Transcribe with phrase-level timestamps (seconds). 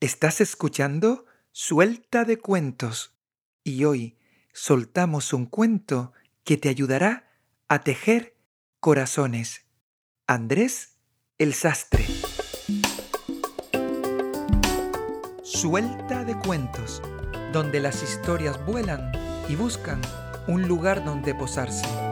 [0.00, 3.18] Estás escuchando Suelta de Cuentos
[3.64, 4.16] y hoy
[4.52, 6.12] soltamos un cuento
[6.44, 7.32] que te ayudará
[7.66, 8.36] a tejer
[8.78, 9.66] corazones.
[10.28, 10.98] Andrés
[11.38, 12.06] el Sastre.
[15.42, 17.02] Suelta de Cuentos,
[17.52, 19.10] donde las historias vuelan
[19.48, 20.00] y buscan
[20.46, 22.07] un lugar donde posarse.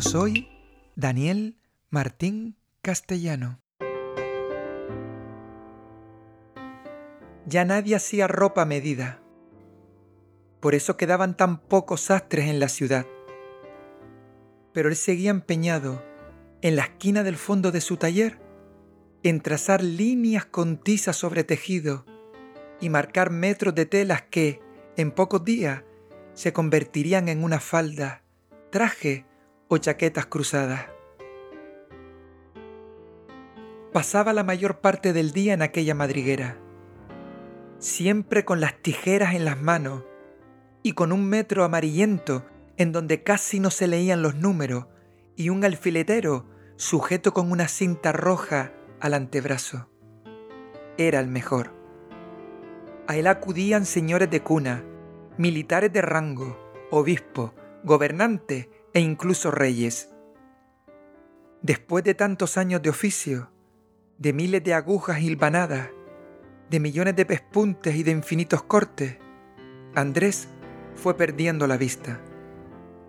[0.00, 0.48] Soy
[0.96, 1.58] Daniel
[1.90, 3.60] Martín Castellano.
[7.46, 9.20] Ya nadie hacía ropa medida.
[10.60, 13.04] Por eso quedaban tan pocos sastres en la ciudad.
[14.72, 16.02] Pero él seguía empeñado
[16.62, 18.38] en la esquina del fondo de su taller
[19.22, 22.06] en trazar líneas con tiza sobre tejido
[22.80, 24.60] y marcar metros de telas que,
[24.96, 25.84] en pocos días,
[26.32, 28.22] se convertirían en una falda,
[28.70, 29.26] traje
[29.70, 30.86] o chaquetas cruzadas.
[33.92, 36.58] Pasaba la mayor parte del día en aquella madriguera,
[37.78, 40.02] siempre con las tijeras en las manos
[40.82, 42.44] y con un metro amarillento
[42.78, 44.86] en donde casi no se leían los números
[45.36, 46.46] y un alfiletero
[46.76, 49.88] sujeto con una cinta roja al antebrazo.
[50.98, 51.72] Era el mejor.
[53.06, 54.84] A él acudían señores de cuna,
[55.38, 56.58] militares de rango,
[56.90, 57.52] obispos,
[57.84, 60.10] gobernantes e incluso reyes.
[61.62, 63.50] Después de tantos años de oficio,
[64.18, 65.90] de miles de agujas hilvanadas,
[66.70, 69.18] de millones de pespuntes y de infinitos cortes,
[69.94, 70.48] Andrés
[70.94, 72.20] fue perdiendo la vista.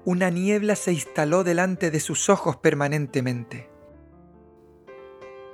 [0.04, 3.70] Una niebla se instaló delante de sus ojos permanentemente.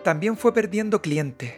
[0.03, 1.53] También fue perdiendo clientes.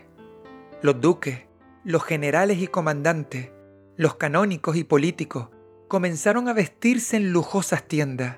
[0.81, 1.43] Los duques,
[1.83, 3.51] los generales y comandantes,
[3.95, 5.49] los canónicos y políticos
[5.87, 8.37] comenzaron a vestirse en lujosas tiendas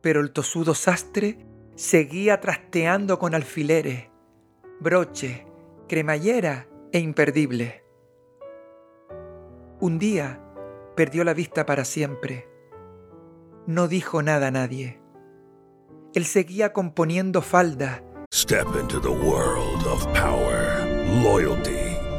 [0.00, 1.38] pero el tosudo sastre
[1.74, 4.08] seguía trasteando con alfileres,
[4.80, 5.46] broche,
[5.88, 7.84] cremallera e imperdible.
[9.80, 10.40] Un día
[10.96, 12.48] perdió la vista para siempre.
[13.66, 15.00] No dijo nada a nadie.
[16.14, 18.02] Él seguía componiendo faldas.
[18.34, 20.84] Step into the world of power,
[21.22, 21.77] loyalty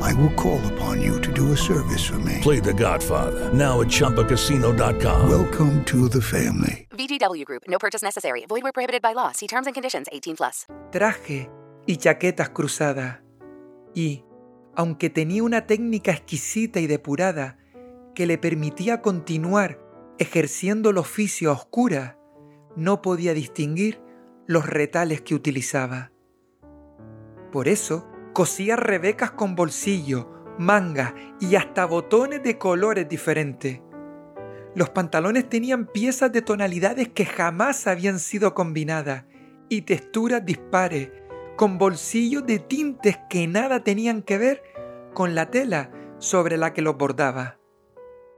[0.00, 2.40] I will call upon you to do a service for me.
[2.42, 5.28] Play The Godfather now at ChumbaCasino.com.
[5.28, 6.86] Welcome to the family.
[6.90, 7.62] VGW Group.
[7.68, 8.44] No purchase necessary.
[8.48, 9.32] Void where prohibited by law.
[9.32, 10.06] See terms and conditions.
[10.12, 10.66] 18 plus.
[10.90, 11.50] traje
[11.86, 13.20] y chaquetas cruzadas.
[13.94, 14.24] Y,
[14.74, 17.58] aunque tenía una técnica exquisita y depurada
[18.14, 19.80] que le permitía continuar
[20.18, 22.18] ejerciendo el oficio a oscura,
[22.76, 24.00] no podía distinguir
[24.46, 26.12] los retales que utilizaba.
[27.52, 28.06] Por eso,
[28.36, 33.80] cosía rebecas con bolsillo, manga y hasta botones de colores diferentes.
[34.74, 39.24] Los pantalones tenían piezas de tonalidades que jamás habían sido combinadas
[39.70, 41.08] y texturas dispares,
[41.56, 44.62] con bolsillos de tintes que nada tenían que ver
[45.14, 47.58] con la tela sobre la que los bordaba.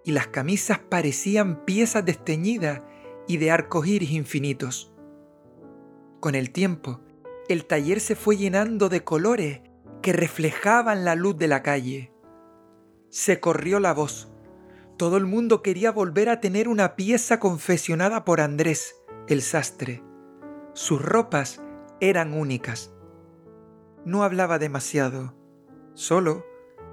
[0.04, 2.82] Y las camisas parecían piezas desteñidas
[3.26, 4.92] y de arcos iris infinitos.
[6.20, 7.00] Con el tiempo,
[7.48, 9.62] el taller se fue llenando de colores
[10.02, 12.12] que reflejaban la luz de la calle.
[13.10, 14.30] Se corrió la voz.
[14.96, 18.96] Todo el mundo quería volver a tener una pieza confesionada por Andrés,
[19.28, 20.02] el sastre.
[20.74, 21.62] Sus ropas
[22.00, 22.92] eran únicas.
[24.04, 25.34] No hablaba demasiado.
[25.94, 26.44] Solo,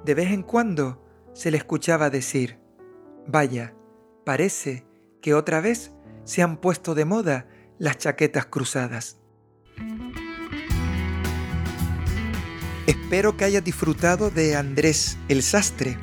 [0.04, 1.02] de vez en cuando,
[1.34, 2.60] se le escuchaba decir,
[3.28, 3.76] Vaya,
[4.24, 4.86] parece
[5.22, 5.94] que otra vez
[6.24, 7.48] se han puesto de moda
[7.78, 9.20] las chaquetas cruzadas.
[12.88, 15.98] Espero que hayas disfrutado de Andrés el Sastre.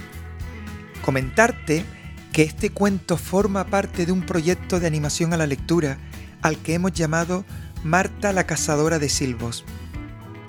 [1.05, 1.85] Comentarte
[2.33, 5.99] que este cuento forma parte de un proyecto de animación a la lectura
[6.41, 7.45] al que hemos llamado
[7.85, 9.65] Marta la Cazadora de Silvos.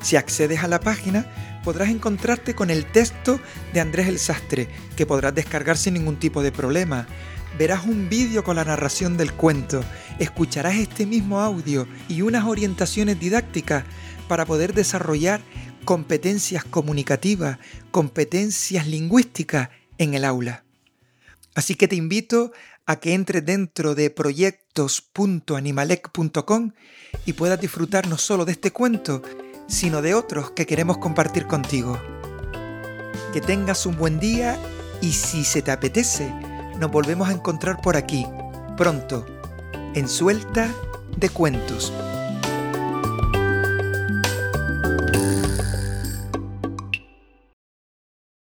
[0.02, 1.28] Si accedes a la página,
[1.64, 3.40] podrás encontrarte con el texto
[3.72, 7.06] de Andrés el Sastre, que podrás descargar sin ningún tipo de problema.
[7.60, 9.84] Verás un vídeo con la narración del cuento,
[10.18, 13.84] escucharás este mismo audio y unas orientaciones didácticas
[14.28, 15.42] para poder desarrollar
[15.84, 17.58] competencias comunicativas,
[17.92, 20.64] competencias lingüísticas en el aula.
[21.56, 22.52] Así que te invito
[22.86, 26.72] a que entres dentro de proyectos.animalec.com
[27.26, 29.22] y puedas disfrutar no solo de este cuento,
[29.68, 32.02] sino de otros que queremos compartir contigo.
[33.32, 34.58] Que tengas un buen día
[35.02, 36.34] y si se te apetece,
[36.80, 38.26] nos volvemos a encontrar por aquí,
[38.78, 39.26] pronto,
[39.94, 40.74] en Suelta
[41.18, 41.94] de Cuentos.